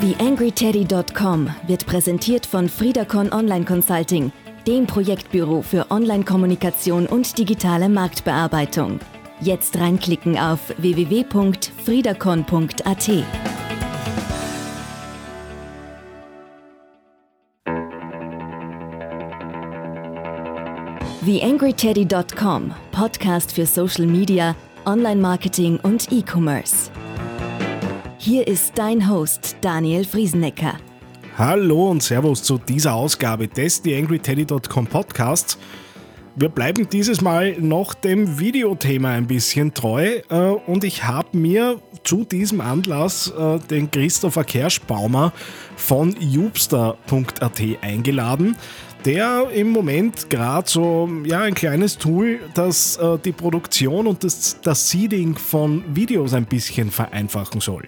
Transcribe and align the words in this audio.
TheAngryTeddy.com 0.00 1.50
wird 1.66 1.86
präsentiert 1.86 2.44
von 2.44 2.68
Friedacon 2.68 3.32
Online 3.32 3.64
Consulting, 3.64 4.30
dem 4.66 4.86
Projektbüro 4.86 5.62
für 5.62 5.90
Online-Kommunikation 5.90 7.06
und 7.06 7.38
digitale 7.38 7.88
Marktbearbeitung. 7.88 9.00
Jetzt 9.40 9.78
reinklicken 9.78 10.38
auf 10.38 10.60
www.friedacon.at. 10.76 13.10
TheAngryTeddy.com, 21.24 22.74
Podcast 22.92 23.52
für 23.52 23.64
Social 23.64 24.06
Media, 24.06 24.54
Online-Marketing 24.84 25.80
und 25.82 26.12
E-Commerce. 26.12 26.90
Hier 28.26 28.48
ist 28.48 28.72
dein 28.74 29.08
Host 29.08 29.54
Daniel 29.60 30.04
Friesenecker. 30.04 30.74
Hallo 31.38 31.92
und 31.92 32.02
Servus 32.02 32.42
zu 32.42 32.58
dieser 32.58 32.92
Ausgabe 32.92 33.46
des 33.46 33.82
TheAngryTeddy.com 33.82 34.88
Podcasts. 34.88 35.56
Wir 36.34 36.48
bleiben 36.48 36.88
dieses 36.88 37.20
Mal 37.20 37.52
noch 37.60 37.94
dem 37.94 38.40
Videothema 38.40 39.10
ein 39.10 39.28
bisschen 39.28 39.74
treu 39.74 40.22
äh, 40.28 40.34
und 40.66 40.82
ich 40.82 41.04
habe 41.04 41.38
mir 41.38 41.80
zu 42.02 42.24
diesem 42.24 42.60
Anlass 42.60 43.30
äh, 43.30 43.60
den 43.60 43.92
Christopher 43.92 44.42
Kerschbaumer 44.42 45.32
von 45.76 46.16
Jubster.at 46.18 47.62
eingeladen 47.80 48.56
der 49.06 49.50
im 49.54 49.70
Moment 49.70 50.28
gerade 50.28 50.68
so 50.68 51.08
ja, 51.24 51.42
ein 51.42 51.54
kleines 51.54 51.96
Tool, 51.96 52.40
das 52.54 52.96
äh, 52.96 53.18
die 53.24 53.32
Produktion 53.32 54.06
und 54.06 54.24
das, 54.24 54.60
das 54.62 54.90
Seeding 54.90 55.36
von 55.36 55.84
Videos 55.94 56.34
ein 56.34 56.44
bisschen 56.44 56.90
vereinfachen 56.90 57.60
soll. 57.60 57.84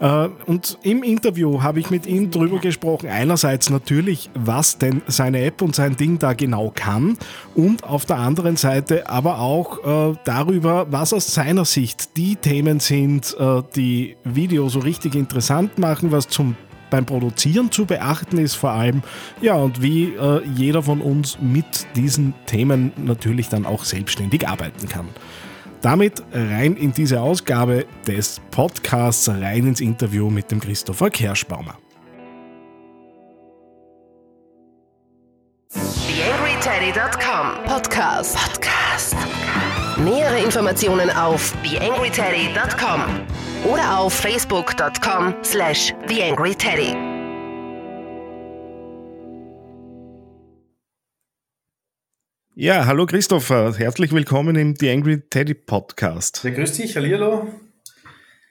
Äh, 0.00 0.28
und 0.46 0.78
im 0.82 1.02
Interview 1.02 1.62
habe 1.62 1.80
ich 1.80 1.90
mit 1.90 2.06
ihm 2.06 2.30
darüber 2.30 2.58
gesprochen, 2.58 3.08
einerseits 3.08 3.70
natürlich, 3.70 4.30
was 4.34 4.78
denn 4.78 5.02
seine 5.06 5.42
App 5.42 5.62
und 5.62 5.74
sein 5.74 5.96
Ding 5.96 6.18
da 6.18 6.34
genau 6.34 6.72
kann 6.74 7.16
und 7.54 7.84
auf 7.84 8.04
der 8.04 8.18
anderen 8.18 8.56
Seite 8.56 9.08
aber 9.08 9.40
auch 9.40 10.12
äh, 10.12 10.16
darüber, 10.24 10.86
was 10.90 11.12
aus 11.12 11.34
seiner 11.34 11.64
Sicht 11.64 12.16
die 12.16 12.36
Themen 12.36 12.80
sind, 12.80 13.36
äh, 13.38 13.62
die 13.74 14.16
Video 14.24 14.68
so 14.68 14.80
richtig 14.80 15.14
interessant 15.14 15.78
machen, 15.78 16.12
was 16.12 16.28
zum 16.28 16.56
beim 16.94 17.06
Produzieren 17.06 17.72
zu 17.72 17.86
beachten 17.86 18.38
ist 18.38 18.54
vor 18.54 18.70
allem, 18.70 19.02
ja, 19.40 19.54
und 19.54 19.82
wie 19.82 20.14
äh, 20.14 20.42
jeder 20.54 20.80
von 20.80 21.00
uns 21.00 21.38
mit 21.40 21.88
diesen 21.96 22.34
Themen 22.46 22.92
natürlich 22.96 23.48
dann 23.48 23.66
auch 23.66 23.82
selbstständig 23.82 24.46
arbeiten 24.46 24.88
kann. 24.88 25.08
Damit 25.82 26.22
rein 26.32 26.76
in 26.76 26.92
diese 26.92 27.20
Ausgabe 27.20 27.84
des 28.06 28.40
Podcasts, 28.52 29.28
rein 29.28 29.66
ins 29.66 29.80
Interview 29.80 30.30
mit 30.30 30.52
dem 30.52 30.60
Christopher 30.60 31.10
Kerschbaumer. 31.10 31.76
TheAngryTeddy.com 35.72 37.64
Podcast. 37.66 38.36
Podcast. 38.36 39.16
Nähere 39.98 40.38
Informationen 40.38 41.10
auf 41.10 41.52
TheAngryTeddy.com 41.64 43.33
oder 43.64 43.98
auf 43.98 44.12
facebook.com 44.12 45.34
slash 45.42 45.94
theangryteddy. 46.06 46.94
Ja, 52.56 52.86
hallo 52.86 53.06
Christopher, 53.06 53.74
herzlich 53.76 54.12
willkommen 54.12 54.54
im 54.54 54.76
The 54.76 54.90
Angry 54.90 55.20
Teddy 55.28 55.54
Podcast. 55.54 56.42
Ja, 56.44 56.50
grüß 56.50 56.74
dich, 56.74 56.94
hallo. 56.94 57.48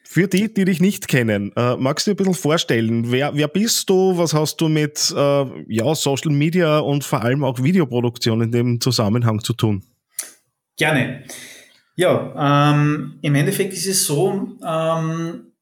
Für 0.03 0.27
die, 0.27 0.53
die 0.53 0.65
dich 0.65 0.81
nicht 0.81 1.07
kennen, 1.07 1.53
äh, 1.55 1.77
magst 1.77 2.05
du 2.05 2.11
dir 2.11 2.15
ein 2.15 2.17
bisschen 2.17 2.33
vorstellen, 2.33 3.11
wer, 3.11 3.33
wer 3.33 3.47
bist 3.47 3.89
du, 3.89 4.17
was 4.17 4.33
hast 4.33 4.57
du 4.57 4.67
mit 4.67 5.11
äh, 5.15 5.45
ja, 5.67 5.95
Social 5.95 6.31
Media 6.31 6.79
und 6.79 7.03
vor 7.03 7.21
allem 7.21 7.43
auch 7.43 7.63
Videoproduktion 7.63 8.41
in 8.41 8.51
dem 8.51 8.81
Zusammenhang 8.81 9.39
zu 9.39 9.53
tun? 9.53 9.83
Gerne. 10.77 11.23
Ja, 11.95 12.71
ähm, 12.73 13.19
im 13.21 13.35
Endeffekt 13.35 13.73
ist 13.73 13.87
es 13.87 14.05
so, 14.05 14.57
ähm, 14.65 15.53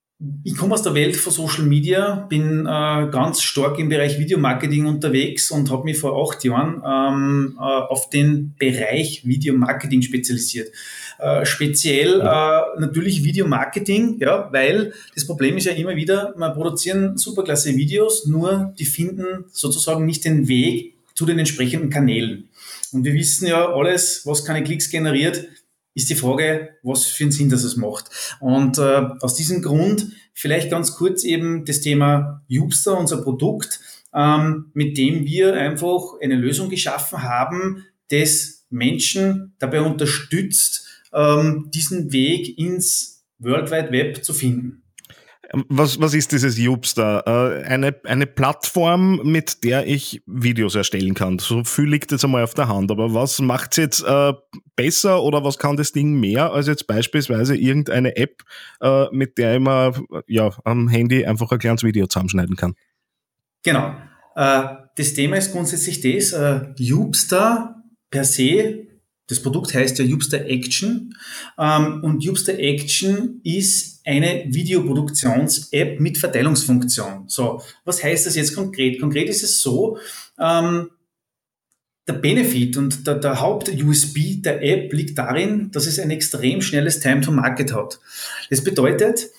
ich 0.43 0.55
komme 0.55 0.75
aus 0.75 0.83
der 0.83 0.93
Welt 0.93 1.15
von 1.15 1.33
Social 1.33 1.63
Media, 1.63 2.27
bin 2.29 2.61
äh, 2.61 3.09
ganz 3.11 3.41
stark 3.41 3.79
im 3.79 3.89
Bereich 3.89 4.19
Videomarketing 4.19 4.85
unterwegs 4.85 5.49
und 5.49 5.71
habe 5.71 5.83
mich 5.83 5.97
vor 5.97 6.23
acht 6.23 6.43
Jahren 6.43 6.81
ähm, 6.85 7.57
äh, 7.59 7.61
auf 7.61 8.09
den 8.09 8.55
Bereich 8.57 9.25
Videomarketing 9.25 10.03
spezialisiert. 10.03 10.69
Äh, 11.17 11.45
speziell 11.45 12.21
äh, 12.21 12.79
natürlich 12.79 13.23
Videomarketing, 13.23 14.19
ja, 14.19 14.47
weil 14.51 14.93
das 15.15 15.25
Problem 15.25 15.57
ist 15.57 15.65
ja 15.65 15.73
immer 15.73 15.95
wieder, 15.95 16.33
wir 16.37 16.49
produzieren 16.51 17.17
superklasse 17.17 17.75
Videos, 17.75 18.27
nur 18.27 18.73
die 18.77 18.85
finden 18.85 19.45
sozusagen 19.51 20.05
nicht 20.05 20.23
den 20.23 20.47
Weg 20.47 20.93
zu 21.15 21.25
den 21.25 21.39
entsprechenden 21.39 21.89
Kanälen. 21.89 22.47
Und 22.93 23.05
wir 23.05 23.13
wissen 23.13 23.47
ja 23.47 23.73
alles, 23.73 24.25
was 24.25 24.45
keine 24.45 24.63
Klicks 24.63 24.89
generiert, 24.89 25.47
ist 25.93 26.09
die 26.09 26.15
Frage, 26.15 26.69
was 26.83 27.05
für 27.05 27.25
einen 27.25 27.31
Sinn 27.31 27.49
das 27.49 27.63
es 27.63 27.75
macht. 27.75 28.05
Und 28.39 28.77
äh, 28.77 29.09
aus 29.19 29.35
diesem 29.35 29.61
Grund 29.61 30.07
vielleicht 30.33 30.69
ganz 30.69 30.95
kurz 30.95 31.23
eben 31.23 31.65
das 31.65 31.81
Thema 31.81 32.43
Jubster, 32.47 32.97
unser 32.97 33.21
Produkt, 33.21 33.79
ähm, 34.13 34.71
mit 34.73 34.97
dem 34.97 35.25
wir 35.25 35.53
einfach 35.53 36.01
eine 36.21 36.35
Lösung 36.35 36.69
geschaffen 36.69 37.23
haben, 37.23 37.85
das 38.09 38.65
Menschen 38.69 39.55
dabei 39.59 39.81
unterstützt, 39.81 40.87
ähm, 41.13 41.69
diesen 41.73 42.11
Weg 42.11 42.57
ins 42.57 43.25
World 43.39 43.71
Wide 43.71 43.91
Web 43.91 44.23
zu 44.23 44.33
finden. 44.33 44.83
Was, 45.67 45.99
was 45.99 46.13
ist 46.13 46.31
dieses 46.31 46.57
Jubster? 46.57 47.23
Äh, 47.25 47.63
eine, 47.65 47.95
eine 48.05 48.25
Plattform, 48.25 49.21
mit 49.23 49.63
der 49.63 49.85
ich 49.85 50.21
Videos 50.25 50.75
erstellen 50.75 51.13
kann. 51.13 51.39
So 51.39 51.63
viel 51.65 51.89
liegt 51.89 52.11
jetzt 52.11 52.23
einmal 52.23 52.43
auf 52.43 52.53
der 52.53 52.69
Hand. 52.69 52.89
Aber 52.89 53.13
was 53.13 53.39
macht 53.39 53.71
es 53.71 53.77
jetzt 53.77 54.03
äh, 54.03 54.33
besser 54.75 55.21
oder 55.21 55.43
was 55.43 55.57
kann 55.57 55.75
das 55.75 55.91
Ding 55.91 56.19
mehr 56.19 56.53
als 56.53 56.67
jetzt 56.67 56.87
beispielsweise 56.87 57.55
irgendeine 57.55 58.15
App, 58.15 58.43
äh, 58.81 59.07
mit 59.11 59.37
der 59.37 59.55
ich 59.55 59.59
mal 59.59 59.93
ja, 60.27 60.51
am 60.63 60.87
Handy 60.87 61.25
einfach 61.25 61.51
ein 61.51 61.59
kleines 61.59 61.83
Video 61.83 62.07
zusammenschneiden 62.07 62.55
kann? 62.55 62.75
Genau. 63.63 63.93
Äh, 64.35 64.63
das 64.95 65.13
Thema 65.13 65.35
ist 65.35 65.51
grundsätzlich 65.51 65.99
das, 66.01 66.31
äh, 66.31 66.61
Jubster 66.77 67.75
per 68.09 68.23
se 68.23 68.87
das 69.31 69.41
Produkt 69.41 69.73
heißt 69.73 69.97
ja 69.97 70.03
Jupster 70.03 70.45
Action 70.45 71.15
ähm, 71.57 72.03
und 72.03 72.21
Jupster 72.21 72.59
Action 72.59 73.39
ist 73.45 74.01
eine 74.05 74.43
Videoproduktions-App 74.47 76.01
mit 76.01 76.17
Verteilungsfunktion. 76.17 77.29
So, 77.29 77.61
was 77.85 78.03
heißt 78.03 78.25
das 78.25 78.35
jetzt 78.35 78.53
konkret? 78.53 78.99
Konkret 78.99 79.29
ist 79.29 79.41
es 79.41 79.61
so, 79.61 79.97
ähm, 80.37 80.89
der 82.09 82.13
Benefit 82.13 82.75
und 82.75 83.07
der, 83.07 83.15
der 83.15 83.39
Haupt-USB 83.39 84.41
der 84.41 84.61
App 84.61 84.91
liegt 84.91 85.17
darin, 85.17 85.71
dass 85.71 85.87
es 85.87 85.97
ein 85.97 86.11
extrem 86.11 86.61
schnelles 86.61 86.99
Time 86.99 87.21
to 87.21 87.31
Market 87.31 87.73
hat. 87.73 88.01
Das 88.49 88.61
bedeutet, 88.61 89.29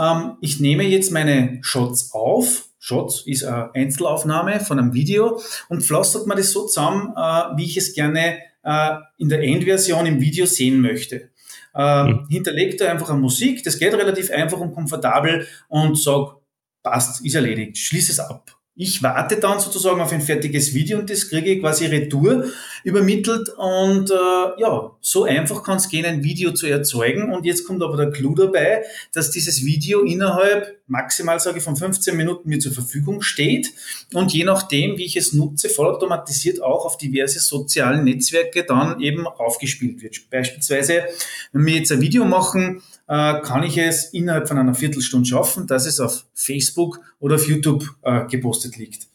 ähm, 0.00 0.38
ich 0.40 0.60
nehme 0.60 0.84
jetzt 0.84 1.12
meine 1.12 1.58
Shots 1.60 2.14
auf, 2.14 2.70
Shots 2.78 3.26
ist 3.26 3.44
eine 3.44 3.74
Einzelaufnahme 3.74 4.60
von 4.60 4.78
einem 4.78 4.94
Video 4.94 5.42
und 5.68 5.82
pflastert 5.82 6.26
man 6.26 6.38
das 6.38 6.52
so 6.52 6.66
zusammen, 6.66 7.12
äh, 7.14 7.56
wie 7.58 7.64
ich 7.64 7.76
es 7.76 7.92
gerne 7.92 8.38
äh, 8.62 8.96
in 9.18 9.28
der 9.28 9.42
Endversion 9.42 10.06
im 10.06 10.20
Video 10.20 10.46
sehen 10.46 10.80
möchte. 10.80 11.30
Äh, 11.74 12.04
mhm. 12.04 12.26
Hinterlegt 12.28 12.80
da 12.80 12.90
einfach 12.90 13.10
eine 13.10 13.20
Musik, 13.20 13.62
das 13.64 13.78
geht 13.78 13.94
relativ 13.94 14.30
einfach 14.30 14.58
und 14.58 14.74
komfortabel 14.74 15.46
und 15.68 15.98
sag, 15.98 16.36
passt, 16.82 17.24
ist 17.24 17.34
erledigt, 17.34 17.78
schließ 17.78 18.10
es 18.10 18.20
ab. 18.20 18.50
Ich 18.74 19.02
warte 19.02 19.36
dann 19.36 19.60
sozusagen 19.60 20.00
auf 20.00 20.12
ein 20.12 20.22
fertiges 20.22 20.72
Video 20.72 20.98
und 20.98 21.10
das 21.10 21.28
kriege 21.28 21.52
ich 21.52 21.60
quasi 21.60 21.84
retour 21.86 22.46
übermittelt 22.84 23.50
und 23.50 24.10
äh, 24.10 24.60
ja, 24.60 24.90
so 25.02 25.24
einfach 25.24 25.62
kann 25.62 25.76
es 25.76 25.90
gehen, 25.90 26.06
ein 26.06 26.24
Video 26.24 26.52
zu 26.52 26.66
erzeugen 26.66 27.34
und 27.34 27.44
jetzt 27.44 27.66
kommt 27.66 27.82
aber 27.82 27.98
der 27.98 28.10
Clou 28.10 28.34
dabei, 28.34 28.82
dass 29.12 29.30
dieses 29.30 29.66
Video 29.66 30.00
innerhalb 30.00 30.78
maximal, 30.86 31.38
sage 31.38 31.58
ich, 31.58 31.64
von 31.64 31.76
15 31.76 32.16
Minuten 32.16 32.48
mir 32.48 32.60
zur 32.60 32.72
Verfügung 32.72 33.20
steht 33.20 33.72
und 34.14 34.32
je 34.32 34.44
nachdem, 34.44 34.96
wie 34.96 35.04
ich 35.04 35.16
es 35.16 35.34
nutze, 35.34 35.68
vollautomatisiert 35.68 36.62
auch 36.62 36.86
auf 36.86 36.96
diverse 36.96 37.40
sozialen 37.40 38.04
Netzwerke 38.04 38.64
dann 38.64 39.00
eben 39.00 39.26
aufgespielt 39.26 40.02
wird. 40.02 40.30
Beispielsweise, 40.30 41.04
wenn 41.52 41.66
wir 41.66 41.74
jetzt 41.74 41.92
ein 41.92 42.00
Video 42.00 42.24
machen, 42.24 42.82
äh, 43.06 43.40
kann 43.40 43.62
ich 43.64 43.76
es 43.76 44.06
innerhalb 44.14 44.48
von 44.48 44.56
einer 44.56 44.74
Viertelstunde 44.74 45.28
schaffen, 45.28 45.66
dass 45.66 45.86
es 45.86 46.00
auf 46.00 46.24
Facebook 46.34 47.00
oder 47.20 47.36
auf 47.36 47.46
YouTube 47.46 47.84
äh, 48.02 48.26
gepostet 48.26 48.61
liegt. 48.68 49.08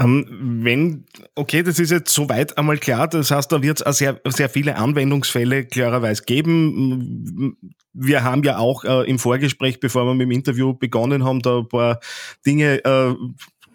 Ähm, 0.00 0.26
wenn, 0.62 1.04
okay, 1.34 1.62
das 1.62 1.78
ist 1.78 1.90
jetzt 1.90 2.14
soweit 2.14 2.56
einmal 2.56 2.78
klar, 2.78 3.06
das 3.06 3.30
heißt, 3.30 3.52
da 3.52 3.62
wird 3.62 3.82
es 3.84 3.98
sehr, 3.98 4.18
sehr 4.28 4.48
viele 4.48 4.76
Anwendungsfälle 4.76 5.66
klarerweise 5.66 6.22
geben. 6.24 7.56
Wir 7.92 8.24
haben 8.24 8.42
ja 8.42 8.56
auch 8.56 8.84
äh, 8.84 9.10
im 9.10 9.18
Vorgespräch, 9.18 9.78
bevor 9.78 10.06
wir 10.06 10.14
mit 10.14 10.26
dem 10.26 10.30
Interview 10.30 10.72
begonnen 10.72 11.24
haben, 11.24 11.42
da 11.42 11.58
ein 11.58 11.68
paar 11.68 12.00
Dinge 12.46 12.82
äh, 12.82 13.14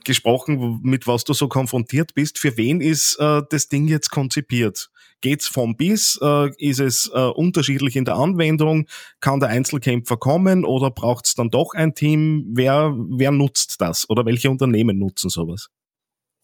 gesprochen, 0.05 0.79
mit 0.83 1.07
was 1.07 1.23
du 1.23 1.33
so 1.33 1.47
konfrontiert 1.47 2.13
bist. 2.13 2.39
Für 2.39 2.57
wen 2.57 2.81
ist 2.81 3.17
äh, 3.19 3.41
das 3.49 3.67
Ding 3.67 3.87
jetzt 3.87 4.09
konzipiert? 4.11 4.89
Geht's 5.21 5.47
vom 5.47 5.75
bis? 5.75 6.19
Äh, 6.21 6.51
ist 6.57 6.79
es 6.79 7.11
äh, 7.13 7.19
unterschiedlich 7.19 7.95
in 7.95 8.05
der 8.05 8.15
Anwendung? 8.15 8.87
Kann 9.19 9.39
der 9.39 9.49
Einzelkämpfer 9.49 10.17
kommen 10.17 10.65
oder 10.65 10.91
braucht 10.91 11.25
es 11.25 11.35
dann 11.35 11.49
doch 11.49 11.73
ein 11.73 11.95
Team? 11.95 12.45
Wer, 12.53 12.93
wer 12.95 13.31
nutzt 13.31 13.81
das 13.81 14.09
oder 14.09 14.25
welche 14.25 14.49
Unternehmen 14.49 14.99
nutzen 14.99 15.29
sowas? 15.29 15.69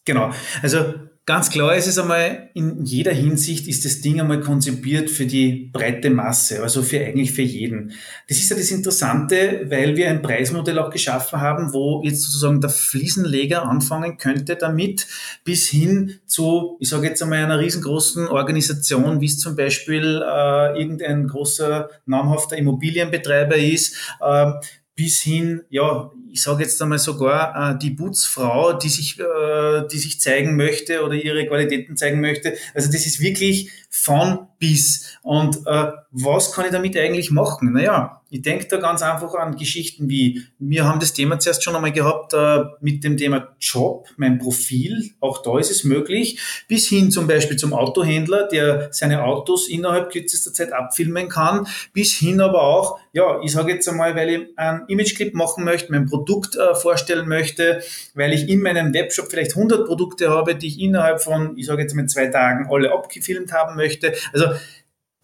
Genau. 0.05 0.31
Also 0.61 0.93
Ganz 1.31 1.49
klar 1.49 1.77
ist 1.77 1.87
es 1.87 1.97
einmal, 1.97 2.49
in 2.55 2.83
jeder 2.83 3.13
Hinsicht 3.13 3.65
ist 3.69 3.85
das 3.85 4.01
Ding 4.01 4.19
einmal 4.19 4.41
konzipiert 4.41 5.09
für 5.09 5.25
die 5.25 5.69
breite 5.71 6.09
Masse, 6.09 6.61
also 6.61 6.83
für 6.83 6.99
eigentlich 6.99 7.31
für 7.31 7.41
jeden. 7.41 7.93
Das 8.27 8.37
ist 8.37 8.49
ja 8.49 8.57
das 8.57 8.69
Interessante, 8.69 9.65
weil 9.69 9.95
wir 9.95 10.09
ein 10.09 10.21
Preismodell 10.21 10.77
auch 10.77 10.89
geschaffen 10.89 11.39
haben, 11.39 11.71
wo 11.71 12.03
jetzt 12.03 12.23
sozusagen 12.23 12.59
der 12.59 12.69
Fliesenleger 12.69 13.63
anfangen 13.63 14.17
könnte 14.17 14.57
damit, 14.57 15.07
bis 15.45 15.69
hin 15.69 16.19
zu, 16.25 16.75
ich 16.81 16.89
sage 16.89 17.07
jetzt 17.07 17.23
einmal 17.23 17.45
einer 17.45 17.59
riesengroßen 17.59 18.27
Organisation, 18.27 19.21
wie 19.21 19.27
es 19.27 19.39
zum 19.39 19.55
Beispiel 19.55 20.21
äh, 20.21 20.77
irgendein 20.77 21.27
großer 21.27 21.91
namhafter 22.07 22.57
Immobilienbetreiber 22.57 23.55
ist, 23.55 23.95
äh, 24.19 24.51
bis 24.95 25.21
hin, 25.21 25.61
ja, 25.69 26.11
ich 26.31 26.41
sage 26.41 26.63
jetzt 26.63 26.81
einmal 26.81 26.99
sogar 26.99 27.73
äh, 27.73 27.77
die 27.77 27.91
Putzfrau, 27.91 28.73
die 28.73 28.89
sich, 28.89 29.19
äh, 29.19 29.87
die 29.91 29.97
sich 29.97 30.19
zeigen 30.19 30.55
möchte 30.55 31.03
oder 31.03 31.13
ihre 31.15 31.45
Qualitäten 31.45 31.97
zeigen 31.97 32.21
möchte. 32.21 32.53
Also 32.73 32.91
das 32.91 33.05
ist 33.05 33.19
wirklich 33.19 33.69
von 33.89 34.47
bis. 34.61 35.17
Und 35.23 35.57
äh, 35.65 35.91
was 36.11 36.53
kann 36.53 36.65
ich 36.65 36.71
damit 36.71 36.95
eigentlich 36.95 37.31
machen? 37.31 37.73
Naja, 37.73 38.21
ich 38.29 38.41
denke 38.41 38.65
da 38.67 38.77
ganz 38.77 39.01
einfach 39.01 39.33
an 39.33 39.57
Geschichten 39.57 40.07
wie, 40.07 40.43
wir 40.57 40.85
haben 40.85 41.01
das 41.01 41.11
Thema 41.11 41.37
zuerst 41.39 41.63
schon 41.63 41.75
einmal 41.75 41.91
gehabt 41.91 42.33
äh, 42.33 42.63
mit 42.79 43.03
dem 43.03 43.17
Thema 43.17 43.49
Job, 43.59 44.07
mein 44.15 44.39
Profil, 44.39 45.11
auch 45.19 45.41
da 45.41 45.59
ist 45.59 45.69
es 45.69 45.83
möglich, 45.83 46.39
bis 46.69 46.87
hin 46.87 47.11
zum 47.11 47.27
Beispiel 47.27 47.57
zum 47.57 47.73
Autohändler, 47.73 48.47
der 48.47 48.87
seine 48.91 49.23
Autos 49.23 49.67
innerhalb 49.67 50.11
kürzester 50.11 50.53
Zeit 50.53 50.71
abfilmen 50.71 51.27
kann, 51.27 51.67
bis 51.91 52.13
hin 52.13 52.39
aber 52.39 52.61
auch, 52.61 52.99
ja, 53.11 53.41
ich 53.43 53.51
sage 53.51 53.73
jetzt 53.73 53.89
einmal, 53.89 54.15
weil 54.15 54.29
ich 54.29 54.57
einen 54.57 54.87
Imageclip 54.87 55.33
machen 55.33 55.65
möchte, 55.65 55.91
mein 55.91 56.05
Produkt 56.05 56.55
äh, 56.55 56.73
vorstellen 56.75 57.27
möchte, 57.27 57.81
weil 58.13 58.31
ich 58.31 58.47
in 58.47 58.61
meinem 58.61 58.93
Webshop 58.93 59.29
vielleicht 59.29 59.57
100 59.57 59.85
Produkte 59.85 60.29
habe, 60.29 60.55
die 60.55 60.67
ich 60.67 60.79
innerhalb 60.79 61.21
von, 61.21 61.57
ich 61.57 61.65
sage 61.65 61.81
jetzt 61.81 61.95
mal 61.95 62.05
zwei 62.05 62.27
Tagen 62.27 62.69
alle 62.71 62.93
abgefilmt 62.93 63.51
haben 63.51 63.75
möchte. 63.75 64.13
Also 64.31 64.50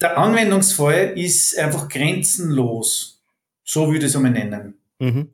der 0.00 0.18
Anwendungsfall 0.18 1.18
ist 1.18 1.58
einfach 1.58 1.88
grenzenlos. 1.88 3.22
So 3.64 3.86
würde 3.88 4.06
ich 4.06 4.12
es 4.12 4.16
einmal 4.16 4.32
nennen. 4.32 4.74
Mhm. 4.98 5.30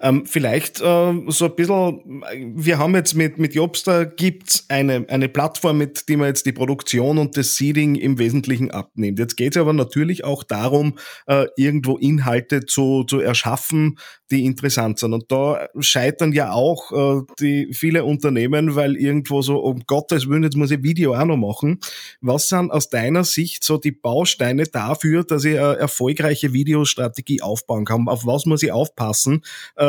Ähm, 0.00 0.26
vielleicht 0.26 0.80
äh, 0.80 1.14
so 1.28 1.44
ein 1.46 1.56
bisschen, 1.56 2.22
wir 2.54 2.78
haben 2.78 2.94
jetzt 2.94 3.14
mit, 3.14 3.38
mit 3.38 3.54
Jobster 3.54 4.06
gibt's 4.06 4.66
eine, 4.68 5.06
eine 5.08 5.28
Plattform, 5.28 5.78
mit 5.78 6.08
der 6.08 6.18
man 6.18 6.28
jetzt 6.28 6.46
die 6.46 6.52
Produktion 6.52 7.18
und 7.18 7.36
das 7.36 7.56
Seeding 7.56 7.94
im 7.96 8.18
Wesentlichen 8.18 8.70
abnimmt. 8.70 9.18
Jetzt 9.18 9.36
geht 9.36 9.56
es 9.56 9.60
aber 9.60 9.72
natürlich 9.72 10.24
auch 10.24 10.42
darum, 10.42 10.98
äh, 11.26 11.46
irgendwo 11.56 11.96
Inhalte 11.96 12.66
zu, 12.66 13.04
zu 13.04 13.20
erschaffen, 13.20 13.98
die 14.30 14.44
interessant 14.44 14.98
sind. 14.98 15.12
Und 15.12 15.30
da 15.30 15.68
scheitern 15.78 16.32
ja 16.32 16.52
auch 16.52 16.92
äh, 16.92 17.22
die 17.40 17.72
viele 17.72 18.04
Unternehmen, 18.04 18.74
weil 18.74 18.96
irgendwo 18.96 19.42
so, 19.42 19.58
um 19.58 19.80
Gottes 19.86 20.28
Willen, 20.28 20.42
jetzt 20.42 20.56
muss 20.56 20.70
ich 20.70 20.82
Video 20.82 21.14
auch 21.14 21.24
noch 21.24 21.36
machen. 21.36 21.78
Was 22.20 22.48
sind 22.48 22.70
aus 22.70 22.90
deiner 22.90 23.24
Sicht 23.24 23.64
so 23.64 23.78
die 23.78 23.92
Bausteine 23.92 24.64
dafür, 24.64 25.24
dass 25.24 25.44
ich 25.44 25.58
eine 25.58 25.76
erfolgreiche 25.76 26.52
Videostrategie 26.52 27.42
aufbauen 27.42 27.84
kann? 27.84 28.08
Auf 28.08 28.26
was 28.26 28.46
muss 28.46 28.62
ich 28.62 28.72
aufpassen, 28.72 29.42
äh, 29.76 29.85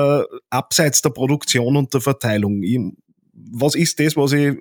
abseits 0.49 1.01
der 1.01 1.09
Produktion 1.09 1.75
und 1.77 1.93
der 1.93 2.01
Verteilung? 2.01 2.63
Ich, 2.63 2.79
was 3.33 3.75
ist 3.75 3.99
das, 3.99 4.15
was 4.15 4.33
ich, 4.33 4.55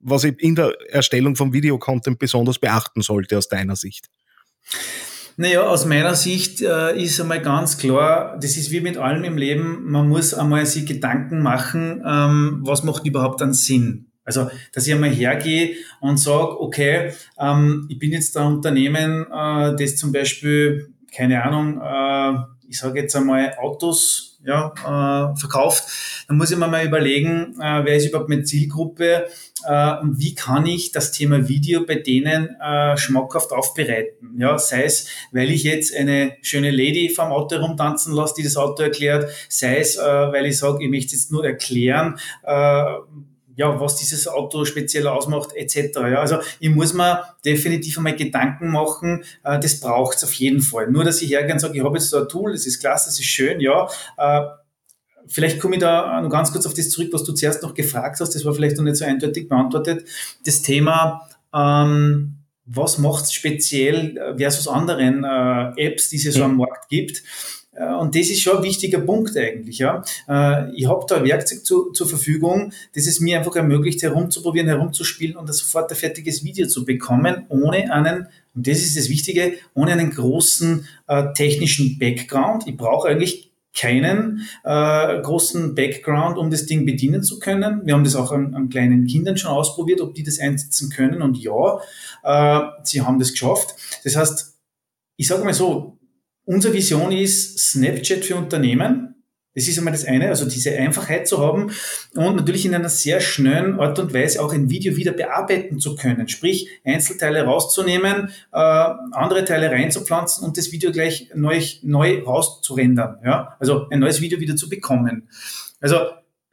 was 0.00 0.24
ich 0.24 0.40
in 0.40 0.54
der 0.54 0.72
Erstellung 0.90 1.36
von 1.36 1.52
Videocontent 1.52 2.18
besonders 2.18 2.58
beachten 2.58 3.02
sollte 3.02 3.38
aus 3.38 3.48
deiner 3.48 3.76
Sicht? 3.76 4.08
Naja, 5.38 5.68
aus 5.68 5.84
meiner 5.84 6.14
Sicht 6.14 6.62
äh, 6.62 6.98
ist 6.98 7.20
einmal 7.20 7.42
ganz 7.42 7.76
klar, 7.76 8.38
das 8.40 8.56
ist 8.56 8.70
wie 8.70 8.80
mit 8.80 8.96
allem 8.96 9.22
im 9.24 9.36
Leben, 9.36 9.84
man 9.84 10.08
muss 10.08 10.32
einmal 10.32 10.64
sich 10.64 10.86
Gedanken 10.86 11.42
machen, 11.42 12.02
ähm, 12.06 12.60
was 12.62 12.84
macht 12.84 13.06
überhaupt 13.06 13.42
einen 13.42 13.52
Sinn. 13.52 14.06
Also, 14.24 14.50
dass 14.72 14.86
ich 14.86 14.94
einmal 14.94 15.10
hergehe 15.10 15.76
und 16.00 16.18
sage, 16.18 16.60
okay, 16.60 17.12
ähm, 17.38 17.86
ich 17.90 17.98
bin 17.98 18.12
jetzt 18.12 18.36
ein 18.36 18.54
Unternehmen, 18.54 19.26
äh, 19.30 19.76
das 19.76 19.96
zum 19.96 20.10
Beispiel, 20.10 20.88
keine 21.16 21.42
Ahnung, 21.42 21.80
äh, 21.80 22.38
ich 22.68 22.78
sage 22.78 23.00
jetzt 23.00 23.16
einmal 23.16 23.54
Autos 23.58 24.38
ja, 24.44 24.72
äh, 24.78 25.36
verkauft, 25.36 25.84
dann 26.28 26.36
muss 26.36 26.50
ich 26.50 26.58
mir 26.58 26.68
mal 26.68 26.84
überlegen, 26.84 27.54
äh, 27.60 27.84
wer 27.84 27.96
ist 27.96 28.06
überhaupt 28.06 28.28
meine 28.28 28.44
Zielgruppe 28.44 29.26
äh, 29.64 29.98
und 30.00 30.20
wie 30.20 30.34
kann 30.34 30.66
ich 30.66 30.92
das 30.92 31.12
Thema 31.12 31.48
Video 31.48 31.84
bei 31.86 31.96
denen 31.96 32.56
äh, 32.60 32.96
schmackhaft 32.96 33.52
aufbereiten. 33.52 34.36
Ja, 34.38 34.58
sei 34.58 34.84
es, 34.84 35.08
weil 35.32 35.50
ich 35.50 35.64
jetzt 35.64 35.96
eine 35.96 36.36
schöne 36.42 36.70
Lady 36.70 37.08
vom 37.08 37.32
Auto 37.32 37.56
herumtanzen 37.56 38.12
lasse, 38.12 38.34
die 38.38 38.44
das 38.44 38.56
Auto 38.56 38.82
erklärt, 38.82 39.30
sei 39.48 39.78
es, 39.78 39.96
äh, 39.96 40.02
weil 40.02 40.46
ich 40.46 40.58
sage, 40.58 40.84
ich 40.84 40.90
möchte 40.90 41.12
jetzt 41.12 41.32
nur 41.32 41.44
erklären, 41.44 42.18
äh, 42.44 42.84
ja, 43.56 43.80
was 43.80 43.96
dieses 43.96 44.28
Auto 44.28 44.64
speziell 44.64 45.06
ausmacht, 45.08 45.50
etc. 45.54 45.96
Ja, 45.96 46.20
also 46.20 46.38
ich 46.60 46.70
muss 46.70 46.92
mir 46.92 47.24
definitiv 47.44 47.96
einmal 47.96 48.14
Gedanken 48.14 48.70
machen, 48.70 49.24
äh, 49.42 49.58
das 49.58 49.80
braucht 49.80 50.18
es 50.18 50.24
auf 50.24 50.32
jeden 50.34 50.60
Fall. 50.60 50.90
Nur, 50.90 51.04
dass 51.04 51.22
ich 51.22 51.30
hergehe 51.30 51.54
und 51.54 51.58
sage, 51.58 51.76
ich 51.76 51.84
habe 51.84 51.96
jetzt 51.96 52.10
so 52.10 52.20
ein 52.20 52.28
Tool, 52.28 52.52
das 52.52 52.66
ist 52.66 52.80
klasse, 52.80 53.08
das 53.08 53.18
ist 53.18 53.26
schön, 53.26 53.60
ja. 53.60 53.88
Äh, 54.18 54.42
vielleicht 55.26 55.58
komme 55.58 55.76
ich 55.76 55.80
da 55.80 56.20
noch 56.20 56.30
ganz 56.30 56.52
kurz 56.52 56.66
auf 56.66 56.74
das 56.74 56.90
zurück, 56.90 57.08
was 57.12 57.24
du 57.24 57.32
zuerst 57.32 57.62
noch 57.62 57.74
gefragt 57.74 58.20
hast, 58.20 58.34
das 58.34 58.44
war 58.44 58.54
vielleicht 58.54 58.76
noch 58.76 58.84
nicht 58.84 58.96
so 58.96 59.04
eindeutig 59.04 59.48
beantwortet. 59.48 60.06
Das 60.44 60.62
Thema, 60.62 61.28
ähm, 61.54 62.34
was 62.66 62.98
macht 62.98 63.24
es 63.24 63.32
speziell 63.32 64.34
versus 64.36 64.68
anderen 64.68 65.24
äh, 65.24 65.86
Apps, 65.86 66.10
die 66.10 66.16
es 66.16 66.34
so 66.34 66.44
am 66.44 66.56
Markt 66.56 66.88
gibt. 66.88 67.22
Und 67.76 68.14
das 68.14 68.28
ist 68.28 68.40
schon 68.40 68.58
ein 68.58 68.62
wichtiger 68.62 69.00
Punkt 69.00 69.36
eigentlich. 69.36 69.78
Ja. 69.78 70.02
Äh, 70.28 70.72
ich 70.74 70.88
habe 70.88 71.04
da 71.08 71.16
ein 71.16 71.24
Werkzeug 71.24 71.64
zu, 71.64 71.92
zur 71.92 72.08
Verfügung, 72.08 72.72
das 72.94 73.06
es 73.06 73.20
mir 73.20 73.38
einfach 73.38 73.54
ermöglicht, 73.56 74.02
herumzuprobieren, 74.02 74.68
herumzuspielen 74.68 75.36
und 75.36 75.52
sofort 75.52 75.90
ein 75.90 75.96
fertiges 75.96 76.42
Video 76.42 76.66
zu 76.66 76.84
bekommen, 76.84 77.44
ohne 77.48 77.92
einen, 77.92 78.28
und 78.54 78.66
das 78.66 78.78
ist 78.78 78.96
das 78.96 79.10
Wichtige, 79.10 79.54
ohne 79.74 79.92
einen 79.92 80.10
großen 80.10 80.88
äh, 81.06 81.32
technischen 81.34 81.98
Background. 81.98 82.64
Ich 82.66 82.76
brauche 82.76 83.08
eigentlich 83.08 83.52
keinen 83.76 84.48
äh, 84.64 85.20
großen 85.20 85.74
Background, 85.74 86.38
um 86.38 86.50
das 86.50 86.66
Ding 86.66 86.86
bedienen 86.86 87.22
zu 87.22 87.38
können. 87.38 87.82
Wir 87.84 87.94
haben 87.94 88.04
das 88.04 88.16
auch 88.16 88.32
an, 88.32 88.54
an 88.54 88.70
kleinen 88.70 89.06
Kindern 89.06 89.36
schon 89.36 89.50
ausprobiert, 89.50 90.00
ob 90.00 90.14
die 90.14 90.22
das 90.22 90.40
einsetzen 90.40 90.90
können. 90.90 91.20
Und 91.20 91.36
ja, 91.36 91.80
äh, 92.24 92.68
sie 92.82 93.02
haben 93.02 93.18
das 93.18 93.32
geschafft. 93.32 93.74
Das 94.02 94.16
heißt, 94.16 94.54
ich 95.18 95.28
sage 95.28 95.44
mal 95.44 95.54
so, 95.54 95.95
Unsere 96.46 96.74
Vision 96.74 97.10
ist 97.10 97.58
Snapchat 97.58 98.24
für 98.24 98.36
Unternehmen. 98.36 99.16
Das 99.56 99.66
ist 99.66 99.78
einmal 99.78 99.92
das 99.92 100.04
eine, 100.04 100.28
also 100.28 100.48
diese 100.48 100.76
Einfachheit 100.76 101.26
zu 101.26 101.38
haben 101.38 101.72
und 102.14 102.36
natürlich 102.36 102.66
in 102.66 102.74
einer 102.74 102.90
sehr 102.90 103.20
schnellen 103.20 103.80
Art 103.80 103.98
und 103.98 104.14
Weise 104.14 104.42
auch 104.42 104.52
ein 104.52 104.70
Video 104.70 104.96
wieder 104.96 105.12
bearbeiten 105.12 105.80
zu 105.80 105.96
können. 105.96 106.28
Sprich, 106.28 106.68
Einzelteile 106.84 107.42
rauszunehmen, 107.42 108.30
äh, 108.52 108.58
andere 108.58 109.44
Teile 109.44 109.70
reinzupflanzen 109.70 110.46
und 110.46 110.56
das 110.56 110.72
Video 110.72 110.92
gleich 110.92 111.30
neu, 111.34 111.60
neu 111.82 112.22
rauszurendern. 112.22 113.18
Ja? 113.24 113.56
Also 113.58 113.88
ein 113.88 113.98
neues 113.98 114.20
Video 114.20 114.38
wieder 114.38 114.56
zu 114.56 114.68
bekommen. 114.68 115.28
Also 115.80 116.00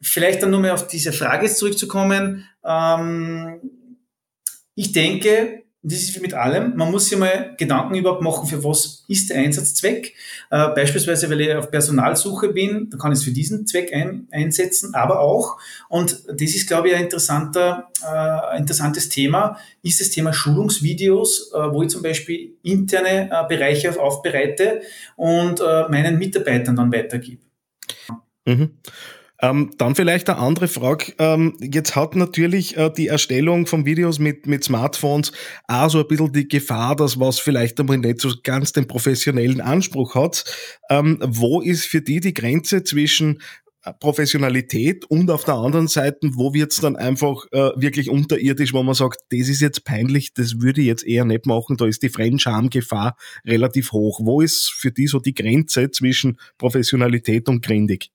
vielleicht 0.01 0.41
dann 0.41 0.51
nur 0.51 0.61
mal 0.61 0.71
auf 0.71 0.87
diese 0.87 1.11
Frage 1.11 1.53
zurückzukommen. 1.53 2.47
Ähm, 2.65 3.59
ich 4.75 4.91
denke, 4.93 5.62
das 5.85 5.99
ist 5.99 6.15
wie 6.15 6.21
mit 6.21 6.33
allem. 6.33 6.77
Man 6.77 6.89
muss 6.89 7.09
sich 7.09 7.17
mal 7.17 7.55
Gedanken 7.57 7.95
überhaupt 7.95 8.21
machen, 8.21 8.47
für 8.47 8.63
was 8.63 9.03
ist 9.09 9.29
der 9.29 9.37
Einsatzzweck. 9.37 10.15
Äh, 10.49 10.69
beispielsweise, 10.69 11.29
weil 11.29 11.41
ich 11.41 11.53
auf 11.53 11.69
Personalsuche 11.69 12.53
bin, 12.53 12.89
dann 12.89 12.99
kann 12.99 13.11
ich 13.11 13.19
es 13.19 13.25
für 13.25 13.31
diesen 13.31 13.67
Zweck 13.67 13.93
ein, 13.93 14.27
einsetzen, 14.31 14.95
aber 14.95 15.19
auch, 15.19 15.59
und 15.89 16.23
das 16.27 16.55
ist, 16.55 16.67
glaube 16.67 16.87
ich, 16.87 16.95
ein 16.95 17.03
interessanter, 17.03 17.91
äh, 18.01 18.57
interessantes 18.57 19.09
Thema, 19.09 19.57
ist 19.81 19.99
das 19.99 20.09
Thema 20.09 20.31
Schulungsvideos, 20.31 21.51
äh, 21.53 21.57
wo 21.73 21.83
ich 21.83 21.89
zum 21.89 22.01
Beispiel 22.01 22.53
interne 22.63 23.29
äh, 23.29 23.47
Bereiche 23.49 23.99
aufbereite 23.99 24.81
und 25.17 25.59
äh, 25.59 25.89
meinen 25.89 26.17
Mitarbeitern 26.17 26.77
dann 26.77 26.93
weitergebe. 26.93 27.41
Mhm. 28.45 28.77
Ähm, 29.43 29.71
dann 29.77 29.93
vielleicht 29.93 30.29
eine 30.29 30.39
andere 30.39 30.69
Frage. 30.69 31.13
Ähm, 31.19 31.57
jetzt 31.59 31.97
hat 31.97 32.15
natürlich 32.15 32.77
äh, 32.77 32.89
die 32.95 33.07
Erstellung 33.07 33.67
von 33.67 33.85
Videos 33.85 34.17
mit, 34.17 34.47
mit 34.47 34.63
Smartphones 34.63 35.33
auch 35.67 35.89
so 35.89 35.99
ein 35.99 36.07
bisschen 36.07 36.31
die 36.31 36.47
Gefahr, 36.47 36.95
dass 36.95 37.19
was 37.19 37.39
vielleicht 37.39 37.77
einmal 37.77 37.97
nicht 37.97 38.21
so 38.21 38.31
ganz 38.41 38.71
den 38.71 38.87
professionellen 38.87 39.59
Anspruch 39.59 40.15
hat. 40.15 40.45
Ähm, 40.89 41.19
wo 41.21 41.59
ist 41.59 41.85
für 41.85 41.99
die 41.99 42.21
die 42.21 42.33
Grenze 42.33 42.85
zwischen 42.85 43.41
äh, 43.83 43.91
Professionalität 43.99 45.03
und 45.03 45.29
auf 45.29 45.43
der 45.43 45.55
anderen 45.55 45.89
Seite, 45.89 46.19
wo 46.35 46.53
wird's 46.53 46.79
dann 46.79 46.95
einfach 46.95 47.43
äh, 47.51 47.71
wirklich 47.75 48.09
unterirdisch, 48.09 48.71
wo 48.71 48.81
man 48.81 48.95
sagt, 48.95 49.23
das 49.29 49.49
ist 49.49 49.59
jetzt 49.59 49.83
peinlich, 49.83 50.33
das 50.33 50.61
würde 50.61 50.79
ich 50.79 50.87
jetzt 50.87 51.05
eher 51.05 51.25
nicht 51.25 51.47
machen, 51.47 51.75
da 51.75 51.85
ist 51.85 52.01
die 52.01 52.07
Fremdschamgefahr 52.07 53.17
relativ 53.45 53.91
hoch. 53.91 54.21
Wo 54.23 54.39
ist 54.39 54.71
für 54.71 54.93
die 54.93 55.07
so 55.07 55.19
die 55.19 55.33
Grenze 55.33 55.91
zwischen 55.91 56.39
Professionalität 56.57 57.49
und 57.49 57.61
Grindig? 57.61 58.09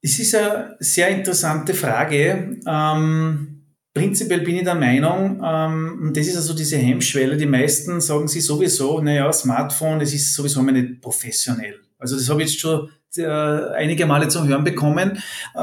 Es 0.00 0.18
ist 0.18 0.34
eine 0.34 0.76
sehr 0.78 1.08
interessante 1.08 1.74
Frage. 1.74 2.60
Ähm, 2.66 3.64
prinzipiell 3.92 4.40
bin 4.40 4.56
ich 4.56 4.64
der 4.64 4.76
Meinung, 4.76 5.42
ähm, 5.44 6.12
das 6.14 6.28
ist 6.28 6.36
also 6.36 6.54
diese 6.54 6.76
Hemmschwelle, 6.76 7.36
die 7.36 7.46
meisten 7.46 8.00
sagen 8.00 8.28
sie 8.28 8.40
sowieso, 8.40 9.00
naja, 9.00 9.32
Smartphone, 9.32 9.98
das 9.98 10.12
ist 10.12 10.34
sowieso 10.34 10.62
mal 10.62 10.72
nicht 10.72 11.00
professionell. 11.00 11.80
Also 11.98 12.16
das 12.16 12.28
habe 12.28 12.42
ich 12.42 12.50
jetzt 12.50 12.60
schon 12.60 12.88
äh, 13.16 13.26
einige 13.26 14.06
Male 14.06 14.28
zu 14.28 14.46
hören 14.46 14.62
bekommen. 14.62 15.20
Äh, 15.54 15.58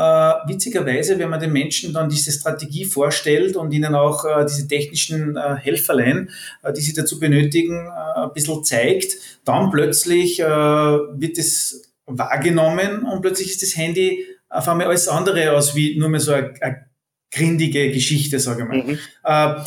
witzigerweise, 0.47 1.17
wenn 1.17 1.29
man 1.29 1.39
den 1.39 1.53
Menschen 1.53 1.93
dann 1.93 2.09
diese 2.09 2.31
Strategie 2.31 2.83
vorstellt 2.83 3.55
und 3.55 3.71
ihnen 3.71 3.95
auch 3.95 4.25
äh, 4.25 4.45
diese 4.45 4.67
technischen 4.67 5.37
äh, 5.37 5.55
Helferlein, 5.55 6.29
äh, 6.63 6.73
die 6.73 6.81
sie 6.81 6.93
dazu 6.93 7.19
benötigen, 7.19 7.87
ein 7.87 8.33
bisschen 8.33 8.63
zeigt, 8.63 9.15
dann 9.45 9.69
plötzlich 9.69 10.39
wird 10.39 11.37
es 11.37 11.84
wahrgenommen 12.05 13.03
und 13.03 13.21
plötzlich 13.21 13.49
ist 13.51 13.61
das 13.61 13.75
Handy 13.75 14.25
auf 14.49 14.67
einmal 14.67 14.87
alles 14.87 15.07
andere 15.07 15.51
aus 15.53 15.75
wie 15.75 15.97
nur 15.97 16.09
mehr 16.09 16.19
so 16.19 16.33
eine, 16.33 16.53
eine 16.61 16.85
grindige 17.31 17.91
Geschichte, 17.91 18.39
sage 18.39 18.63
ich 18.63 18.67
mal. 18.67 18.83
Mhm. 18.83 18.99
Äh, 19.23 19.63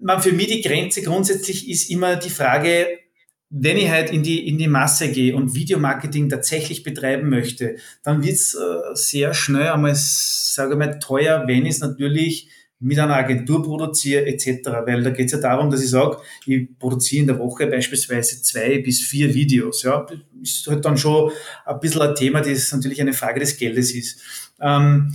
man, 0.00 0.22
für 0.22 0.32
mich 0.32 0.48
die 0.48 0.62
Grenze 0.62 1.02
grundsätzlich 1.02 1.68
ist 1.68 1.90
immer 1.90 2.16
die 2.16 2.30
Frage, 2.30 2.86
wenn 3.50 3.76
ich 3.76 3.88
halt 3.88 4.10
in 4.10 4.22
die, 4.22 4.48
in 4.48 4.58
die 4.58 4.68
Masse 4.68 5.10
gehe 5.10 5.36
und 5.36 5.54
Videomarketing 5.54 6.28
tatsächlich 6.28 6.82
betreiben 6.82 7.28
möchte, 7.28 7.76
dann 8.02 8.24
wird's 8.24 8.54
äh, 8.54 8.94
sehr 8.94 9.32
schnell 9.32 9.68
einmal, 9.68 9.94
sage 9.94 10.72
ich 10.72 10.78
mal, 10.78 10.98
teuer, 10.98 11.44
wenn 11.46 11.64
ich 11.64 11.74
es 11.74 11.80
natürlich 11.80 12.48
mit 12.84 12.98
einer 12.98 13.16
Agentur 13.16 13.62
produziere 13.62 14.26
etc. 14.26 14.68
Weil 14.84 15.02
da 15.02 15.10
geht 15.10 15.26
es 15.26 15.32
ja 15.32 15.38
darum, 15.38 15.70
dass 15.70 15.82
ich 15.82 15.90
sage, 15.90 16.18
ich 16.46 16.68
produziere 16.78 17.22
in 17.22 17.26
der 17.28 17.38
Woche 17.38 17.66
beispielsweise 17.66 18.42
zwei 18.42 18.78
bis 18.78 19.00
vier 19.00 19.32
Videos. 19.34 19.82
Ja, 19.82 20.06
ist 20.42 20.66
halt 20.66 20.84
dann 20.84 20.98
schon 20.98 21.32
ein 21.64 21.80
bisschen 21.80 22.02
ein 22.02 22.14
Thema, 22.14 22.42
das 22.42 22.72
natürlich 22.72 23.00
eine 23.00 23.14
Frage 23.14 23.40
des 23.40 23.56
Geldes 23.56 23.94
ist. 23.94 24.20
Ähm, 24.60 25.12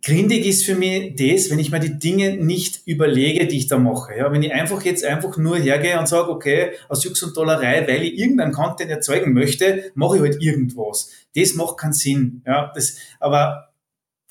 Grindig 0.00 0.46
ist 0.46 0.64
für 0.64 0.74
mich 0.74 1.16
das, 1.16 1.50
wenn 1.50 1.58
ich 1.58 1.70
mir 1.70 1.80
die 1.80 1.98
Dinge 1.98 2.36
nicht 2.36 2.86
überlege, 2.86 3.46
die 3.46 3.58
ich 3.58 3.66
da 3.66 3.78
mache. 3.78 4.16
Ja, 4.16 4.32
wenn 4.32 4.42
ich 4.42 4.52
einfach 4.52 4.82
jetzt 4.84 5.04
einfach 5.04 5.36
nur 5.36 5.58
hergehe 5.58 5.98
und 5.98 6.08
sage, 6.08 6.30
okay, 6.30 6.70
aus 6.88 7.04
Jux 7.04 7.22
und 7.22 7.36
Dollerei, 7.36 7.86
weil 7.86 8.04
ich 8.04 8.18
irgendeinen 8.18 8.52
Content 8.52 8.90
erzeugen 8.90 9.32
möchte, 9.32 9.92
mache 9.94 10.16
ich 10.16 10.22
halt 10.22 10.42
irgendwas. 10.42 11.10
Das 11.34 11.54
macht 11.54 11.78
keinen 11.78 11.92
Sinn. 11.92 12.42
Ja, 12.46 12.72
das, 12.74 12.96
aber 13.20 13.71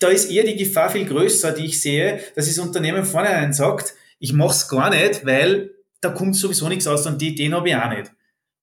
da 0.01 0.09
ist 0.09 0.31
eher 0.31 0.43
die 0.43 0.55
Gefahr 0.55 0.89
viel 0.89 1.05
größer, 1.05 1.51
die 1.51 1.65
ich 1.65 1.81
sehe, 1.81 2.21
dass 2.35 2.47
das 2.47 2.57
Unternehmen 2.57 3.05
vornherein 3.05 3.53
sagt, 3.53 3.93
ich 4.19 4.33
mache 4.33 4.51
es 4.51 4.67
gar 4.67 4.89
nicht, 4.89 5.25
weil 5.25 5.71
da 6.01 6.09
kommt 6.09 6.35
sowieso 6.35 6.67
nichts 6.67 6.87
aus 6.87 7.05
und 7.05 7.21
die 7.21 7.29
Ideen 7.29 7.53
habe 7.53 7.69
ich 7.69 7.75
auch 7.75 7.89
nicht. 7.89 8.11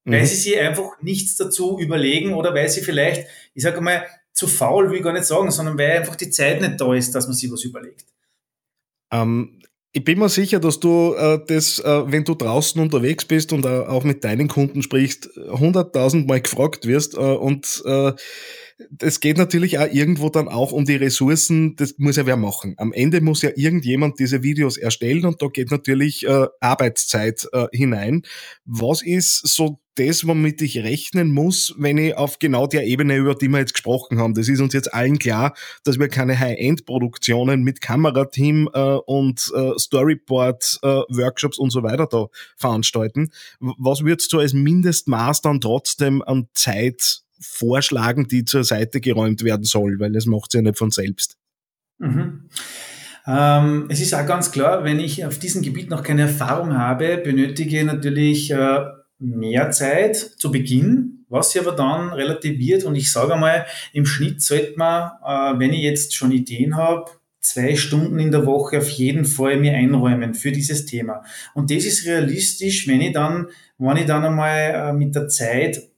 Mhm. 0.05 0.13
Weil 0.13 0.27
sie 0.27 0.37
sich 0.37 0.59
einfach 0.59 1.01
nichts 1.01 1.37
dazu 1.37 1.79
überlegen 1.79 2.35
oder 2.35 2.55
weil 2.55 2.69
sie 2.69 2.83
vielleicht, 2.83 3.29
ich 3.55 3.63
sage 3.63 3.81
mal, 3.81 4.05
zu 4.33 4.47
faul 4.47 4.91
will 4.91 4.99
ich 4.99 5.03
gar 5.03 5.13
nicht 5.13 5.25
sagen, 5.25 5.51
sondern 5.51 5.79
weil 5.79 5.99
einfach 5.99 6.17
die 6.17 6.31
Zeit 6.31 6.61
nicht 6.61 6.81
da 6.81 6.95
ist, 6.95 7.15
dass 7.15 7.27
man 7.27 7.35
sich 7.35 7.51
was 7.51 7.65
überlegt. 7.65 8.07
Ähm, 9.13 9.63
ich 9.93 10.05
bin 10.05 10.19
mir 10.19 10.29
sicher, 10.29 10.61
dass 10.61 10.81
du 10.81 11.15
äh, 11.15 11.41
das, 11.47 11.79
äh, 11.79 12.13
wenn 12.13 12.25
du 12.25 12.35
draußen 12.35 12.81
unterwegs 12.81 13.25
bist 13.25 13.53
und 13.53 13.65
äh, 13.65 13.69
auch 13.69 14.05
mit 14.05 14.23
deinen 14.23 14.49
Kunden 14.49 14.83
sprichst, 14.83 15.31
hunderttausend 15.49 16.27
Mal 16.29 16.43
gefragt 16.43 16.87
wirst 16.87 17.15
äh, 17.15 17.19
und 17.19 17.83
äh, 17.87 18.13
es 19.01 19.21
geht 19.21 19.39
natürlich 19.39 19.79
auch 19.79 19.89
irgendwo 19.91 20.29
dann 20.29 20.47
auch 20.47 20.73
um 20.73 20.85
die 20.85 20.97
Ressourcen, 20.97 21.75
das 21.77 21.95
muss 21.99 22.17
ja 22.17 22.27
wer 22.27 22.37
machen. 22.37 22.75
Am 22.77 22.93
Ende 22.93 23.21
muss 23.21 23.43
ja 23.43 23.51
irgendjemand 23.57 24.21
diese 24.21 24.43
Videos 24.43 24.77
erstellen 24.77 25.25
und 25.25 25.43
da 25.43 25.49
geht 25.49 25.71
natürlich 25.71 26.25
äh, 26.27 26.47
Arbeitszeit 26.61 27.49
äh, 27.53 27.67
hinein. 27.73 28.23
Was 28.65 29.03
ist 29.03 29.49
so 29.49 29.81
das, 29.99 30.27
womit 30.27 30.63
ich 30.63 30.79
rechnen 30.79 31.33
muss, 31.33 31.75
wenn 31.79 31.99
ich 31.99 32.17
auf 32.17 32.39
genau 32.39 32.67
der 32.67 32.87
Ebene, 32.87 33.17
über 33.17 33.35
die 33.35 33.49
wir 33.49 33.59
jetzt 33.59 33.75
gesprochen 33.75 34.19
haben. 34.19 34.35
Das 34.35 34.49
ist 34.49 34.61
uns 34.61 34.73
jetzt 34.75 34.93
allen 34.93 35.19
klar, 35.19 35.55
dass 35.85 35.99
wir 35.99 36.09
keine 36.09 36.39
High-End-Produktionen 36.39 37.63
mit 37.63 37.81
Kamerateam 37.81 38.69
äh, 38.73 38.81
und 38.81 39.53
äh, 39.55 39.79
Storyboard, 39.79 40.81
äh, 40.83 41.03
und 41.59 41.71
so 41.71 41.83
weiter 41.83 42.07
da 42.11 42.27
veranstalten. 42.57 43.31
Was 43.61 44.05
würdest 44.05 44.33
du 44.33 44.39
als 44.39 44.53
Mindestmaß 44.53 45.43
dann 45.43 45.61
trotzdem 45.61 46.23
an 46.23 46.49
Zeit 46.55 47.23
vorschlagen, 47.41 48.29
die 48.29 48.45
zur 48.45 48.65
Seite 48.65 49.01
geräumt 49.01 49.45
werden 49.45 49.65
soll, 49.65 49.99
weil 49.99 50.13
das 50.13 50.27
macht 50.27 50.55
ja 50.55 50.63
nicht 50.63 50.79
von 50.79 50.91
selbst. 50.91 51.37
Mhm. 51.99 52.49
Ähm, 53.27 53.87
es 53.91 54.01
ist 54.01 54.15
auch 54.15 54.27
ganz 54.27 54.51
klar, 54.51 54.85
wenn 54.85 55.01
ich 55.01 55.25
auf 55.27 55.39
diesem 55.39 55.63
Gebiet 55.63 55.91
noch 55.91 56.03
keine 56.03 56.23
Erfahrung 56.23 56.77
habe, 56.77 57.19
benötige 57.19 57.79
ich 57.79 57.85
natürlich 57.85 58.51
äh, 58.51 58.81
mehr 59.19 59.71
Zeit 59.71 60.17
zu 60.17 60.51
Beginn, 60.51 61.25
was 61.29 61.53
sich 61.53 61.61
aber 61.61 61.73
dann 61.73 62.13
relativiert 62.13 62.85
und 62.85 62.95
ich 62.95 63.11
sage 63.11 63.37
mal, 63.37 63.67
im 63.93 64.07
Schnitt 64.07 64.43
sollte 64.43 64.75
man, 64.77 65.11
äh, 65.25 65.59
wenn 65.59 65.73
ich 65.73 65.83
jetzt 65.83 66.15
schon 66.15 66.33
Ideen 66.33 66.77
habe, 66.77 67.11
zwei 67.41 67.77
Stunden 67.77 68.19
in 68.19 68.31
der 68.31 68.47
Woche 68.47 68.79
auf 68.79 68.89
jeden 68.89 69.25
Fall 69.25 69.57
mir 69.59 69.73
einräumen 69.73 70.35
für 70.35 70.53
dieses 70.53 70.87
Thema. 70.87 71.23
Und 71.55 71.71
das 71.71 71.85
ist 71.85 72.07
realistisch, 72.07 72.87
wenn 72.89 73.01
ich 73.01 73.13
dann, 73.13 73.49
wenn 73.79 73.97
ich 73.97 74.07
dann 74.07 74.25
einmal 74.25 74.71
äh, 74.75 74.93
mit 74.93 75.15
der 75.15 75.29
Zeit 75.29 75.89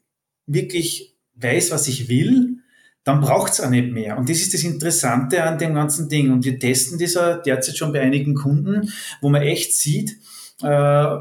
wirklich 0.47 1.15
weiß, 1.37 1.71
was 1.71 1.89
ich 1.89 2.09
will, 2.09 2.57
dann 3.05 3.21
braucht 3.21 3.53
es 3.53 3.61
auch 3.61 3.71
nicht 3.71 3.91
mehr. 3.91 4.19
Und 4.19 4.29
das 4.29 4.41
ist 4.41 4.53
das 4.53 4.63
Interessante 4.63 5.43
an 5.43 5.59
dem 5.59 5.75
ganzen 5.75 6.09
Ding. 6.09 6.31
Und 6.31 6.45
wir 6.45 6.59
testen 6.59 6.99
das 6.99 7.15
derzeit 7.45 7.77
schon 7.77 7.93
bei 7.93 8.01
einigen 8.01 8.35
Kunden, 8.35 8.93
wo 9.21 9.31
man 9.31 9.43
echt 9.43 9.75
sieht, 9.75 10.19
äh, 10.63 11.17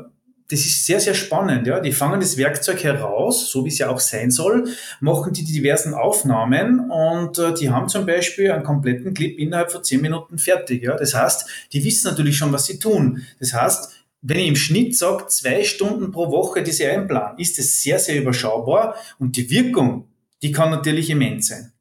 das 0.50 0.62
ist 0.62 0.86
sehr, 0.86 1.00
sehr 1.00 1.14
spannend. 1.14 1.68
Ja. 1.68 1.80
Die 1.80 1.92
fangen 1.92 2.20
das 2.20 2.36
Werkzeug 2.36 2.84
heraus, 2.84 3.52
so 3.52 3.66
wie 3.66 3.70
es 3.70 3.78
ja 3.78 3.90
auch 3.90 4.00
sein 4.00 4.32
soll, 4.32 4.68
machen 5.00 5.32
die 5.32 5.44
diversen 5.44 5.94
Aufnahmen 5.94 6.90
und 6.90 7.38
äh, 7.38 7.54
die 7.54 7.70
haben 7.70 7.88
zum 7.88 8.06
Beispiel 8.06 8.52
einen 8.52 8.64
kompletten 8.64 9.14
Clip 9.14 9.38
innerhalb 9.38 9.72
von 9.72 9.84
zehn 9.84 10.02
Minuten 10.02 10.40
fertig. 10.40 10.84
Ja. 10.84 10.98
Das 10.98 11.14
heißt, 11.14 11.48
die 11.72 11.84
wissen 11.84 12.10
natürlich 12.10 12.36
schon, 12.36 12.52
was 12.52 12.66
sie 12.66 12.80
tun. 12.80 13.24
Das 13.40 13.54
heißt, 13.54 13.94
wenn 14.22 14.40
ich 14.40 14.48
im 14.48 14.56
Schnitt 14.56 14.98
sage, 14.98 15.28
zwei 15.28 15.64
Stunden 15.64 16.12
pro 16.12 16.32
Woche 16.32 16.64
diese 16.64 16.90
einplanen, 16.90 17.38
ist 17.38 17.60
es 17.60 17.82
sehr, 17.84 18.00
sehr 18.00 18.20
überschaubar 18.20 18.96
und 19.20 19.38
die 19.38 19.50
Wirkung, 19.52 20.08
die 20.42 20.52
kann 20.52 20.72
natürlich 20.72 21.12
immens 21.12 21.48
sein. 21.48 21.72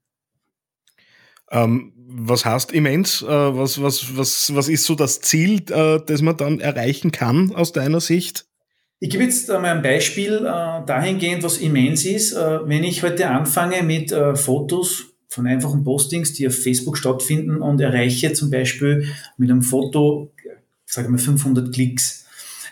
Ähm, 1.51 1.95
was 1.97 2.45
heißt 2.45 2.73
immens? 2.73 3.23
Äh, 3.23 3.27
was, 3.27 3.83
was, 3.83 4.17
was, 4.17 4.55
was 4.55 4.69
ist 4.69 4.85
so 4.85 4.95
das 4.95 5.21
Ziel, 5.23 5.63
äh, 5.71 6.01
das 6.05 6.21
man 6.21 6.37
dann 6.37 6.61
erreichen 6.61 7.13
kann 7.13 7.55
aus 7.55 7.73
deiner 7.73 8.01
Sicht? 8.01 8.48
Ich 9.01 9.11
gebe 9.11 9.23
jetzt 9.23 9.49
einmal 9.51 9.77
ein 9.77 9.83
Beispiel 9.83 10.39
äh, 10.39 10.85
dahingehend, 10.85 11.45
was 11.45 11.59
immens 11.59 12.05
ist. 12.05 12.33
Äh, 12.33 12.67
wenn 12.67 12.83
ich 12.83 13.03
heute 13.05 13.31
anfange 13.31 13.83
mit 13.85 14.11
äh, 14.11 14.35
Fotos 14.35 15.05
von 15.29 15.47
einfachen 15.47 15.85
Postings, 15.85 16.33
die 16.33 16.49
auf 16.49 16.57
Facebook 16.57 16.97
stattfinden 16.99 17.63
und 17.63 17.81
erreiche 17.81 18.33
zum 18.33 18.51
Beispiel 18.51 19.07
mit 19.37 19.51
einem 19.51 19.63
Foto, 19.63 20.33
sagen 20.85 21.13
wir 21.13 21.19
500 21.19 21.73
Klicks, 21.73 22.27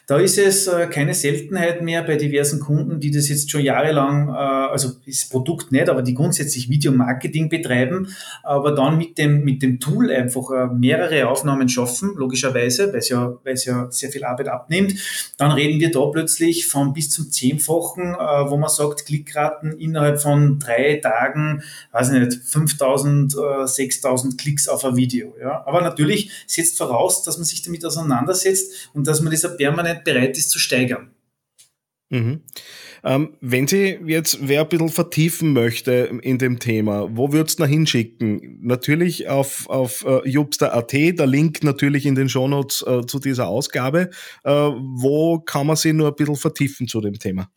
da 0.07 0.19
ist 0.19 0.39
es 0.39 0.69
äh, 0.69 0.87
keine 0.87 1.15
Seltenheit 1.15 1.83
mehr 1.83 2.05
bei 2.05 2.15
diversen 2.15 2.61
Kunden, 2.61 3.01
die 3.01 3.11
das 3.11 3.29
jetzt 3.29 3.51
schon 3.51 3.63
jahrelang, 3.63 4.29
äh, 4.29 4.33
also 4.33 4.93
das 5.05 5.29
Produkt 5.29 5.73
nicht, 5.73 5.89
aber 5.89 6.03
die 6.03 6.15
grundsätzlich 6.15 6.71
Videomarketing 6.71 7.49
betreiben, 7.49 8.15
aber 8.45 8.73
dann 8.73 8.99
mit 8.99 9.19
dem, 9.19 9.43
mit 9.43 9.63
dem 9.63 9.81
Tool 9.81 10.13
einfach 10.13 10.51
äh, 10.53 10.67
mehrere 10.73 11.29
Aufnahmen 11.29 11.69
schaffen, 11.69 12.13
logischerweise, 12.17 12.93
weil 12.93 13.01
es 13.01 13.09
ja, 13.09 13.37
weil 13.43 13.55
es 13.55 13.65
ja 13.65 13.91
sehr 13.91 14.11
viel 14.11 14.25
Arbeit 14.25 14.47
abnimmt. 14.47 14.95
Dann 15.39 15.51
reden 15.51 15.81
wir 15.81 15.91
da 15.91 16.07
plötzlich 16.07 16.69
von 16.69 16.93
bis 16.93 17.11
zum 17.11 17.33
Zehnfachen, 17.33 18.15
wo 18.15 18.57
man 18.57 18.71
sagt, 18.71 19.07
Klickraten 19.07 19.73
innerhalb 19.73 20.21
von 20.21 20.59
drei 20.59 21.01
Tagen, 21.03 21.63
weiß 21.93 22.13
ich 22.13 22.21
nicht, 22.21 22.35
5000, 22.45 23.35
äh, 23.35 23.67
6000 23.67 24.39
Klicks 24.39 24.69
auf 24.69 24.85
ein 24.85 24.97
Video. 24.97 25.35
Ja? 25.41 25.65
Aber 25.67 25.81
natürlich 25.81 26.31
setzt 26.47 26.79
voraus, 26.79 27.23
dass 27.23 27.39
man 27.39 27.45
sich 27.45 27.63
damit 27.63 27.85
auseinandersetzt 27.85 28.91
und 28.95 29.07
dass 29.07 29.21
man 29.21 29.33
das 29.33 29.57
permanent 29.57 29.96
Möglichkeit 29.97 30.05
bereit 30.05 30.37
ist 30.37 30.51
zu 30.51 30.59
steigern. 30.59 31.11
Mhm. 32.09 32.43
Ähm, 33.03 33.35
wenn 33.41 33.67
Sie 33.67 33.99
jetzt 34.07 34.39
wer 34.43 34.63
ein 34.63 34.69
bisschen 34.69 34.91
vertiefen 34.91 35.53
möchte 35.53 36.21
in 36.23 36.39
dem 36.39 36.61
Thema, 36.61 37.09
wo 37.11 37.33
würdest 37.33 37.59
du 37.59 37.65
noch 37.65 37.71
hinschicken? 37.71 38.61
Natürlich 38.63 39.29
auf, 39.29 39.69
auf 39.69 40.05
uh, 40.05 40.25
jupster.at, 40.25 40.93
der 40.93 41.27
Link 41.27 41.65
natürlich 41.65 42.07
in 42.07 42.15
den 42.15 42.29
Shownotes 42.29 42.85
uh, 42.87 43.03
zu 43.03 43.19
dieser 43.19 43.49
Ausgabe. 43.49 44.11
Uh, 44.45 44.73
wo 44.81 45.41
kann 45.41 45.67
man 45.67 45.75
sich 45.75 45.93
nur 45.95 46.09
ein 46.09 46.15
bisschen 46.15 46.37
vertiefen 46.37 46.87
zu 46.87 47.01
dem 47.01 47.19
Thema? 47.19 47.51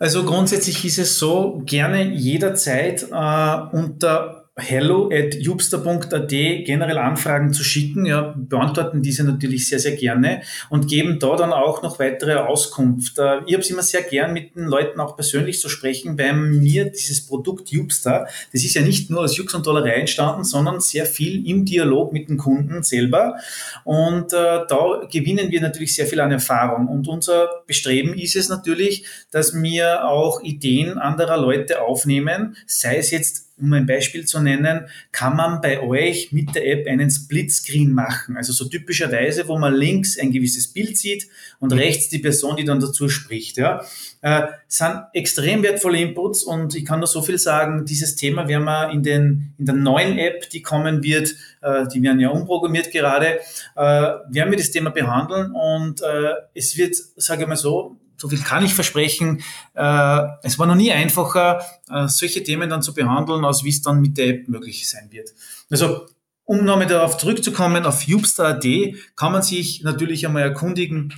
Also 0.00 0.24
grundsätzlich 0.24 0.84
ist 0.84 0.98
es 0.98 1.18
so, 1.18 1.62
gerne 1.64 2.14
jederzeit 2.14 3.02
unter 3.02 4.39
hello 4.60 5.10
at 5.12 5.34
jubster.at 5.34 6.28
generell 6.28 6.98
Anfragen 6.98 7.52
zu 7.52 7.64
schicken. 7.64 8.06
Ja, 8.06 8.34
beantworten 8.36 9.02
diese 9.02 9.24
natürlich 9.24 9.68
sehr, 9.68 9.78
sehr 9.78 9.96
gerne 9.96 10.42
und 10.68 10.88
geben 10.88 11.18
da 11.18 11.36
dann 11.36 11.52
auch 11.52 11.82
noch 11.82 11.98
weitere 11.98 12.34
Auskunft. 12.34 13.18
Äh, 13.18 13.40
ich 13.46 13.54
habe 13.54 13.62
es 13.62 13.70
immer 13.70 13.82
sehr 13.82 14.02
gern 14.02 14.32
mit 14.32 14.54
den 14.54 14.64
Leuten 14.64 15.00
auch 15.00 15.16
persönlich 15.16 15.60
zu 15.60 15.68
sprechen, 15.68 16.18
weil 16.18 16.34
mir 16.34 16.90
dieses 16.90 17.26
Produkt 17.26 17.70
Jubster, 17.70 18.26
das 18.52 18.64
ist 18.64 18.74
ja 18.74 18.82
nicht 18.82 19.10
nur 19.10 19.22
aus 19.22 19.36
Jux 19.36 19.54
und 19.54 19.66
Dollerei 19.66 19.94
entstanden, 19.94 20.44
sondern 20.44 20.80
sehr 20.80 21.06
viel 21.06 21.46
im 21.46 21.64
Dialog 21.64 22.12
mit 22.12 22.28
den 22.28 22.38
Kunden 22.38 22.82
selber. 22.82 23.36
Und 23.84 24.32
äh, 24.32 24.60
da 24.68 25.06
gewinnen 25.10 25.50
wir 25.50 25.60
natürlich 25.60 25.94
sehr 25.94 26.06
viel 26.06 26.20
an 26.20 26.30
Erfahrung. 26.30 26.88
Und 26.88 27.08
unser 27.08 27.62
Bestreben 27.66 28.14
ist 28.14 28.36
es 28.36 28.48
natürlich, 28.48 29.04
dass 29.30 29.54
wir 29.54 30.08
auch 30.08 30.42
Ideen 30.42 30.98
anderer 30.98 31.36
Leute 31.36 31.82
aufnehmen, 31.82 32.56
sei 32.66 32.96
es 32.96 33.10
jetzt 33.10 33.49
um 33.60 33.72
ein 33.72 33.86
Beispiel 33.86 34.24
zu 34.24 34.40
nennen, 34.40 34.86
kann 35.12 35.36
man 35.36 35.60
bei 35.60 35.80
euch 35.80 36.32
mit 36.32 36.54
der 36.54 36.66
App 36.66 36.86
einen 36.86 37.10
Splitscreen 37.10 37.92
machen. 37.92 38.36
Also 38.36 38.52
so 38.52 38.66
typischerweise, 38.66 39.48
wo 39.48 39.58
man 39.58 39.74
links 39.74 40.18
ein 40.18 40.32
gewisses 40.32 40.72
Bild 40.72 40.96
sieht 40.96 41.28
und 41.58 41.72
rechts 41.72 42.08
die 42.08 42.18
Person, 42.18 42.56
die 42.56 42.64
dann 42.64 42.80
dazu 42.80 43.08
spricht. 43.08 43.56
Ja. 43.56 43.84
Äh, 44.22 44.48
sind 44.68 45.02
extrem 45.14 45.62
wertvolle 45.62 45.98
Inputs 45.98 46.42
und 46.42 46.74
ich 46.74 46.84
kann 46.84 46.98
nur 46.98 47.08
so 47.08 47.22
viel 47.22 47.38
sagen, 47.38 47.84
dieses 47.86 48.16
Thema 48.16 48.48
werden 48.48 48.64
wir 48.64 48.90
in, 48.90 49.02
den, 49.02 49.54
in 49.58 49.64
der 49.64 49.74
neuen 49.74 50.18
App, 50.18 50.50
die 50.50 50.62
kommen 50.62 51.02
wird, 51.02 51.34
äh, 51.62 51.86
die 51.88 52.02
werden 52.02 52.20
ja 52.20 52.28
umprogrammiert 52.28 52.90
gerade, 52.90 53.40
äh, 53.76 53.80
werden 53.80 54.50
wir 54.50 54.58
das 54.58 54.70
Thema 54.70 54.90
behandeln 54.90 55.52
und 55.52 56.02
äh, 56.02 56.32
es 56.54 56.76
wird, 56.76 56.96
sage 57.16 57.42
ich 57.42 57.48
mal 57.48 57.56
so, 57.56 57.96
so 58.20 58.28
viel 58.28 58.40
kann 58.40 58.64
ich 58.64 58.74
versprechen. 58.74 59.42
Äh, 59.74 60.22
es 60.42 60.58
war 60.58 60.66
noch 60.66 60.74
nie 60.74 60.92
einfacher, 60.92 61.64
äh, 61.88 62.06
solche 62.06 62.44
Themen 62.44 62.68
dann 62.68 62.82
zu 62.82 62.92
behandeln, 62.92 63.44
als 63.44 63.64
wie 63.64 63.70
es 63.70 63.80
dann 63.80 64.00
mit 64.00 64.18
der 64.18 64.28
App 64.28 64.48
möglich 64.48 64.88
sein 64.88 65.08
wird. 65.10 65.30
Also 65.70 66.06
um 66.44 66.64
nochmal 66.64 66.88
darauf 66.88 67.16
zurückzukommen, 67.16 67.86
auf 67.86 68.02
Jupster.at 68.02 68.66
kann 69.14 69.32
man 69.32 69.40
sich 69.40 69.84
natürlich 69.84 70.26
einmal 70.26 70.42
erkundigen, 70.42 71.14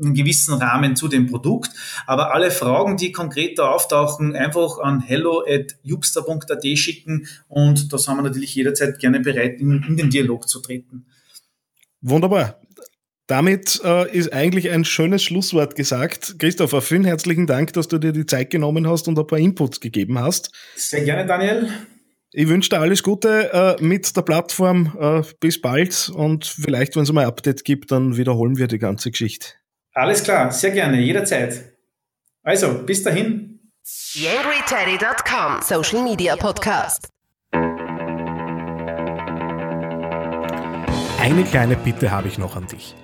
einen 0.00 0.14
gewissen 0.14 0.54
Rahmen 0.54 0.94
zu 0.94 1.08
dem 1.08 1.26
Produkt. 1.26 1.70
Aber 2.06 2.32
alle 2.32 2.52
Fragen, 2.52 2.96
die 2.96 3.10
konkret 3.10 3.58
da 3.58 3.70
auftauchen, 3.72 4.36
einfach 4.36 4.78
an 4.78 5.00
hello.jupster.at 5.00 6.64
schicken 6.78 7.26
und 7.48 7.92
da 7.92 7.98
sind 7.98 8.16
wir 8.16 8.22
natürlich 8.22 8.54
jederzeit 8.54 9.00
gerne 9.00 9.18
bereit, 9.18 9.60
in, 9.60 9.82
in 9.82 9.96
den 9.96 10.10
Dialog 10.10 10.48
zu 10.48 10.60
treten. 10.60 11.06
Wunderbar. 12.00 12.60
Damit 13.28 13.80
äh, 13.84 14.10
ist 14.10 14.32
eigentlich 14.32 14.70
ein 14.70 14.86
schönes 14.86 15.22
Schlusswort 15.22 15.76
gesagt. 15.76 16.36
Christopher, 16.38 16.80
vielen 16.80 17.04
herzlichen 17.04 17.46
Dank, 17.46 17.74
dass 17.74 17.86
du 17.86 17.98
dir 17.98 18.12
die 18.12 18.24
Zeit 18.24 18.48
genommen 18.48 18.88
hast 18.88 19.06
und 19.06 19.18
ein 19.18 19.26
paar 19.26 19.38
Inputs 19.38 19.80
gegeben 19.80 20.18
hast. 20.18 20.50
Sehr 20.76 21.04
gerne, 21.04 21.26
Daniel. 21.26 21.70
Ich 22.32 22.48
wünsche 22.48 22.70
dir 22.70 22.80
alles 22.80 23.02
Gute 23.02 23.52
äh, 23.52 23.82
mit 23.84 24.16
der 24.16 24.22
Plattform. 24.22 24.96
Äh, 24.98 25.22
bis 25.40 25.60
bald 25.60 26.10
und 26.14 26.46
vielleicht, 26.46 26.96
wenn 26.96 27.02
es 27.02 27.12
mal 27.12 27.20
ein 27.20 27.28
Update 27.28 27.64
gibt, 27.64 27.92
dann 27.92 28.16
wiederholen 28.16 28.56
wir 28.56 28.66
die 28.66 28.78
ganze 28.78 29.10
Geschichte. 29.10 29.48
Alles 29.92 30.22
klar, 30.22 30.50
sehr 30.50 30.70
gerne, 30.70 30.98
jederzeit. 30.98 31.74
Also, 32.42 32.82
bis 32.86 33.02
dahin. 33.02 33.60
YangryTeddy.com 34.14 35.60
Social 35.62 36.02
Media 36.02 36.34
Podcast. 36.36 37.08
Eine 41.20 41.44
kleine 41.44 41.76
Bitte 41.76 42.10
habe 42.10 42.28
ich 42.28 42.38
noch 42.38 42.56
an 42.56 42.66
dich. 42.68 42.94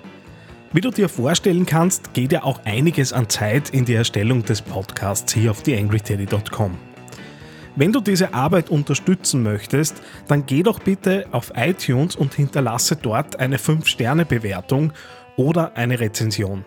Wie 0.73 0.81
du 0.81 0.91
dir 0.91 1.07
vorstellen 1.07 1.65
kannst, 1.65 2.13
geht 2.13 2.31
ja 2.31 2.43
auch 2.43 2.59
einiges 2.65 3.13
an 3.13 3.29
Zeit 3.29 3.69
in 3.69 3.85
die 3.85 3.93
Erstellung 3.93 4.43
des 4.43 4.61
Podcasts 4.61 5.33
hier 5.33 5.51
auf 5.51 5.63
theangryteddy.com. 5.63 6.77
Wenn 7.77 7.91
du 7.91 7.99
diese 7.99 8.33
Arbeit 8.33 8.69
unterstützen 8.69 9.43
möchtest, 9.43 10.01
dann 10.27 10.45
geh 10.45 10.63
doch 10.63 10.79
bitte 10.79 11.25
auf 11.31 11.51
iTunes 11.55 12.15
und 12.15 12.33
hinterlasse 12.33 12.95
dort 12.95 13.39
eine 13.39 13.57
5-Sterne-Bewertung 13.57 14.93
oder 15.35 15.75
eine 15.75 15.99
Rezension. 15.99 16.63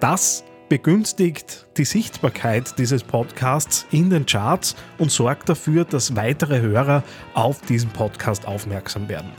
Das 0.00 0.44
begünstigt 0.68 1.66
die 1.76 1.84
Sichtbarkeit 1.84 2.78
dieses 2.78 3.04
Podcasts 3.04 3.86
in 3.92 4.10
den 4.10 4.26
Charts 4.26 4.74
und 4.98 5.12
sorgt 5.12 5.48
dafür, 5.48 5.84
dass 5.84 6.16
weitere 6.16 6.60
Hörer 6.60 7.04
auf 7.34 7.60
diesen 7.60 7.90
Podcast 7.90 8.46
aufmerksam 8.46 9.08
werden. 9.08 9.30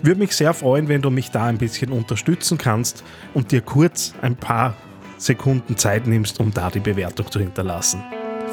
Ich 0.00 0.06
würde 0.06 0.20
mich 0.20 0.34
sehr 0.34 0.54
freuen, 0.54 0.88
wenn 0.88 1.02
du 1.02 1.10
mich 1.10 1.30
da 1.30 1.44
ein 1.44 1.58
bisschen 1.58 1.92
unterstützen 1.92 2.56
kannst 2.56 3.04
und 3.34 3.52
dir 3.52 3.60
kurz 3.60 4.14
ein 4.22 4.34
paar 4.34 4.74
Sekunden 5.18 5.76
Zeit 5.76 6.06
nimmst, 6.06 6.40
um 6.40 6.54
da 6.54 6.70
die 6.70 6.80
Bewertung 6.80 7.30
zu 7.30 7.38
hinterlassen. 7.38 8.02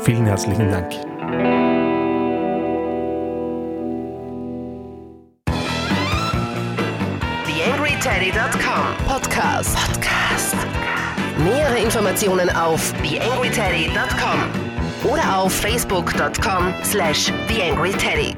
Vielen 0.04 0.26
herzlichen 0.26 0.70
Dank. 0.70 0.92
TheAngryTeddy.com 7.46 9.08
Podcast. 9.08 9.78
Podcast. 9.88 10.56
Nähere 11.46 11.80
Informationen 11.80 12.50
auf 12.50 12.92
TheAngryTeddy.com 13.04 15.10
oder 15.10 15.38
auf 15.38 15.54
Facebook.com 15.54 16.74
slash 16.84 17.32
TheAngryTeddy. 17.48 18.36